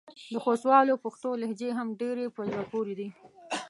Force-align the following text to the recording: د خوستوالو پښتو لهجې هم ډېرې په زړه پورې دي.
د 0.33 0.35
خوستوالو 0.43 1.01
پښتو 1.03 1.29
لهجې 1.41 1.69
هم 1.77 1.87
ډېرې 2.01 2.25
په 2.35 2.41
زړه 2.49 2.63
پورې 2.71 2.93
دي. 2.99 3.07